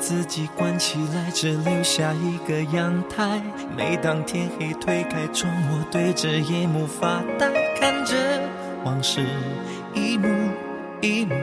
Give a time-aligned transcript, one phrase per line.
[0.00, 3.42] 自己关起来，只留下一个阳台。
[3.76, 8.14] 每当天黑推开窗，我对着夜幕发呆，看着
[8.84, 9.26] 往事
[9.94, 10.28] 一幕
[11.02, 11.34] 一幕，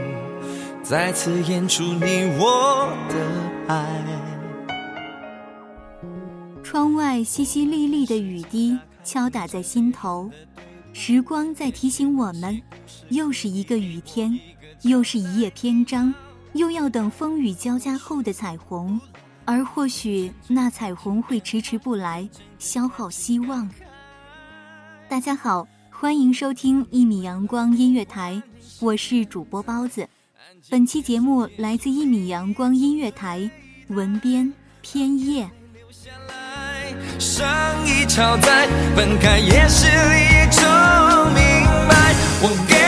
[0.81, 3.85] 再次演出你我的爱。
[6.63, 10.31] 窗外淅淅沥沥的雨滴敲打在心头，
[10.93, 12.61] 时光在提醒我们，
[13.09, 14.39] 又是一个雨天，
[14.81, 16.13] 又是一页篇章，
[16.55, 18.97] 又要等风雨交加后的彩虹，
[19.43, 22.27] 而或许那彩虹会迟迟不来，
[22.57, 23.69] 消耗希望。
[25.09, 28.41] 大家好，欢迎收听一米阳光音乐台，
[28.79, 30.07] 我是主播包子。
[30.69, 33.51] 本期节目来自一米阳光音乐台，
[33.89, 35.49] 文编偏叶。
[37.19, 37.45] 上
[37.85, 38.65] 一场在
[38.95, 40.63] 分开也是一种
[41.33, 42.15] 明白。
[42.41, 42.84] 我给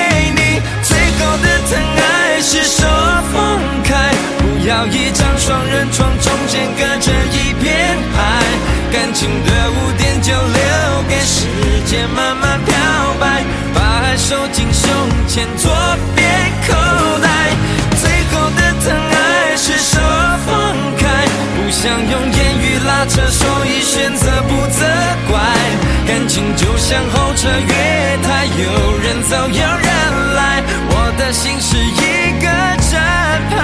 [15.37, 15.69] 前左
[16.15, 16.25] 边
[16.65, 16.73] 口
[17.21, 17.29] 袋。
[18.01, 20.01] 最后的疼爱是手
[20.47, 20.49] 放
[20.97, 21.05] 开，
[21.53, 24.81] 不想用言语拉扯，所以选择不责
[25.29, 25.37] 怪。
[26.07, 32.47] 感情就像候车月台，有人走有人来，我的心是一个
[32.89, 32.99] 站
[33.51, 33.59] 牌，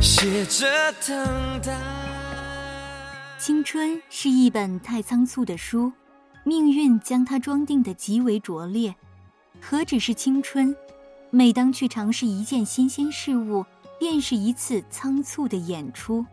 [0.00, 0.64] 写着
[1.06, 1.76] 等待。
[3.38, 5.92] 青春是一本太仓促的书，
[6.44, 8.94] 命运将它装订得极为拙劣。
[9.60, 10.74] 何止是青春？
[11.30, 13.64] 每当去尝试一件新鲜事物，
[13.98, 16.24] 便是一次仓促的演出。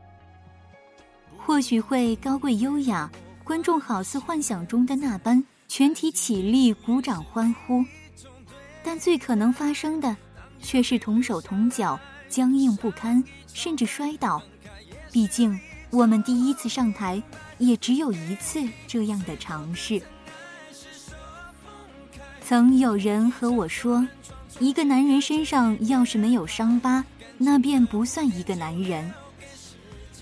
[1.37, 3.11] 或许会高贵优雅，
[3.43, 7.83] 观众好似幻想中的那般，全体起立鼓掌欢呼。
[8.83, 10.15] 但最可能发生的，
[10.61, 11.99] 却是同手同脚，
[12.29, 14.41] 僵硬不堪，甚至摔倒。
[15.11, 15.59] 毕竟，
[15.89, 17.21] 我们第一次上台，
[17.57, 20.01] 也只有一次这样的尝试。
[22.47, 24.07] 曾有人和我说，
[24.59, 27.03] 一个男人身上要是没有伤疤，
[27.39, 29.11] 那便不算一个男人。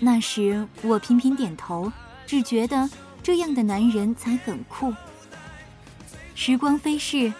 [0.00, 1.92] 那时我频频点头，
[2.26, 2.88] 只觉得
[3.22, 4.90] 这样的男人才很酷。
[6.34, 7.30] 时光飞逝，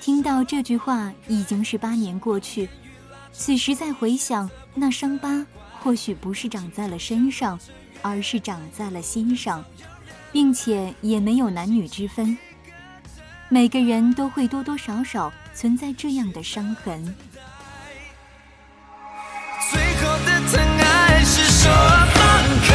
[0.00, 2.68] 听到这句话已经是八年过去，
[3.32, 5.46] 此时再回想，那伤疤
[5.78, 7.56] 或许不是长在了身上，
[8.02, 9.64] 而是长在了心上，
[10.32, 12.36] 并且也没有男女之分。
[13.52, 17.04] 每个人都会多多少少存在这样的伤痕。
[19.70, 21.68] 最后的疼爱是手
[22.14, 22.24] 放
[22.66, 22.72] 开，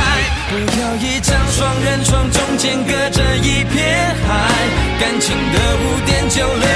[0.51, 4.29] 不要一张双人床，中间隔着一片海。
[4.99, 6.67] 感情的污点就留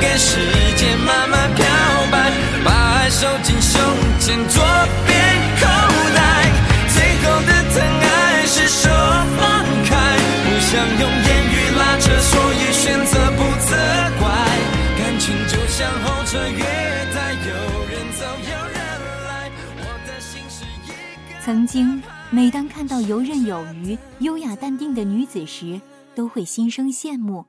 [0.00, 0.38] 给时
[0.76, 0.98] 间
[21.42, 25.80] 曾经，每当看到游刃有余、优雅淡定的女子时，
[26.14, 27.46] 都会心生羡慕。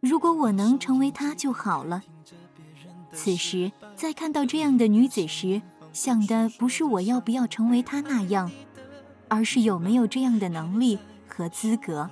[0.00, 2.02] 如果我能成为她就好了。
[3.12, 5.62] 此时，在看到这样的女子时，
[5.94, 8.50] 想的不是我要不要成为她那样，
[9.28, 12.10] 而是有没有这样的能力和资格。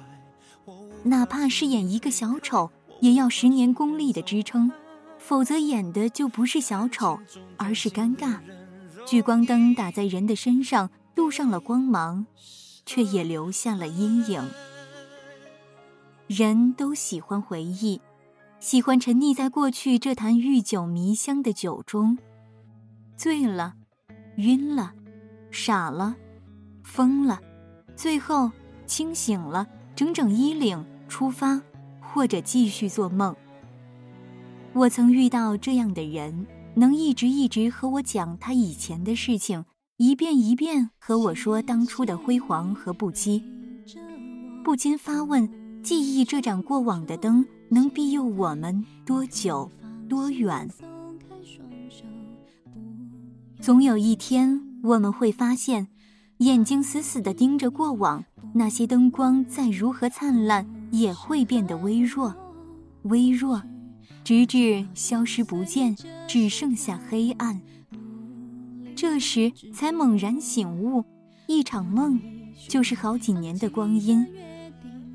[1.02, 4.72] 哪怕是演一个小丑，也要十年功力的支撑，
[5.18, 7.20] 否则演的就不是小丑，
[7.58, 8.38] 而是尴尬。
[9.06, 12.26] 聚光灯打在人的身上，镀上了光芒，
[12.86, 14.42] 却也留下了阴影。
[16.26, 18.00] 人都喜欢回忆，
[18.60, 22.16] 喜欢沉溺在过去这坛欲酒迷香的酒中，
[23.16, 23.74] 醉了，
[24.36, 24.94] 晕了，
[25.50, 26.16] 傻了，
[26.82, 27.40] 疯了，
[27.94, 28.50] 最后
[28.86, 30.84] 清醒了，整整衣领。
[31.06, 31.60] 出发，
[32.00, 33.36] 或者继续做梦。
[34.72, 39.64] 我曾遇到这样的人，能一直一直和我讲他以前的事情，
[39.96, 43.42] 一遍一遍和我说当初的辉煌和不羁，
[44.62, 45.48] 不禁发问：
[45.82, 49.70] 记忆这盏过往的灯，能庇佑我们多久、
[50.08, 50.68] 多远？
[53.60, 55.88] 总有一天，我们会发现，
[56.38, 58.24] 眼睛死死地盯着过往，
[58.54, 60.66] 那些灯光再如何灿烂。
[60.90, 62.32] 也会变得微弱，
[63.02, 63.60] 微弱，
[64.24, 65.94] 直至消失不见，
[66.26, 67.60] 只剩下黑暗。
[68.96, 71.04] 这时才猛然醒悟，
[71.46, 72.18] 一场梦
[72.66, 74.26] 就是好几年的光阴。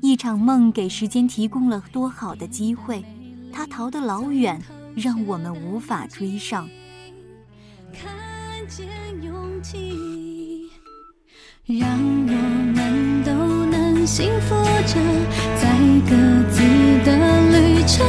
[0.00, 3.04] 一场梦给时间提供了多好的机会，
[3.52, 4.62] 它逃得老远，
[4.94, 6.68] 让我们无法追上。
[7.92, 8.08] 看
[8.68, 8.86] 见
[9.20, 10.70] 勇气，
[11.66, 12.32] 让我
[12.76, 13.32] 们都
[13.66, 14.54] 能幸福
[14.86, 14.94] 着。
[15.60, 15.76] 在
[16.08, 16.16] 各
[16.50, 16.62] 自
[17.04, 17.10] 的
[17.50, 18.06] 旅程，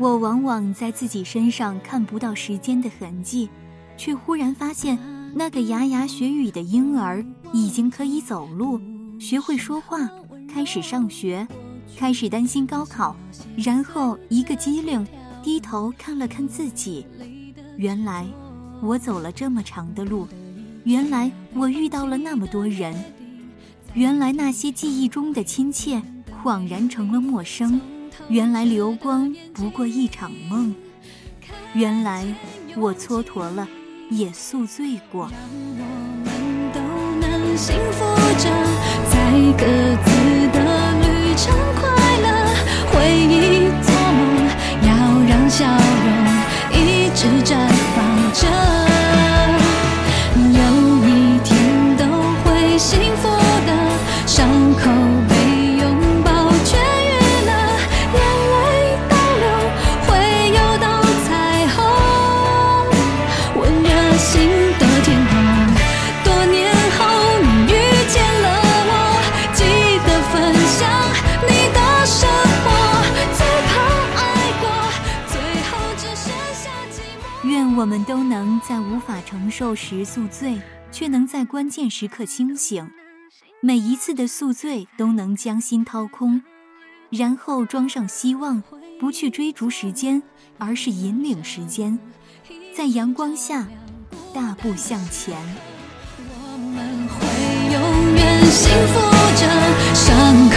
[0.00, 3.50] 我往往在自己身上看不到时间的痕迹，
[3.98, 4.98] 却忽然发现，
[5.34, 8.80] 那个牙牙学语的婴儿已经可以走路，
[9.20, 10.10] 学会说话，
[10.48, 11.46] 开始上学，
[11.98, 13.14] 开始担心高考，
[13.58, 15.06] 然后一个机灵，
[15.42, 17.04] 低头看了看自己，
[17.76, 18.26] 原来
[18.80, 20.26] 我走了这么长的路，
[20.84, 22.94] 原来我遇到了那么多人，
[23.92, 26.00] 原来那些记忆中的亲切，
[26.42, 27.78] 恍然成了陌生。
[28.28, 30.74] 原来流光不过一场梦，
[31.72, 32.24] 原来
[32.76, 33.66] 我蹉跎了，
[34.10, 35.28] 也宿醉过。
[35.76, 36.30] 让我们
[36.72, 36.80] 都
[37.20, 38.04] 能幸福
[38.38, 38.48] 着，
[39.10, 39.14] 在
[39.58, 39.64] 各
[40.04, 40.08] 自
[40.52, 40.58] 的
[41.00, 41.80] 旅程，快
[42.20, 42.26] 乐
[42.92, 44.22] 回忆做梦，
[44.86, 44.88] 要
[45.28, 46.08] 让笑容
[46.72, 47.50] 一直绽
[47.96, 47.98] 放
[48.32, 48.79] 着。
[77.80, 80.60] 我们都能在无法承受时宿醉，
[80.92, 82.86] 却能在关键时刻清醒。
[83.62, 86.42] 每一次的宿醉都能将心掏空，
[87.08, 88.62] 然后装上希望，
[89.00, 90.22] 不去追逐时间，
[90.58, 91.98] 而是引领时间，
[92.76, 93.66] 在阳光下
[94.34, 95.34] 大步向前。
[96.18, 97.24] 我们会
[97.72, 97.80] 永
[98.14, 99.00] 远幸福
[99.40, 99.48] 着，
[99.94, 100.56] 伤口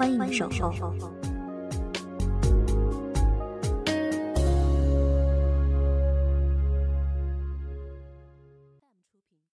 [0.00, 1.19] 欢迎守候。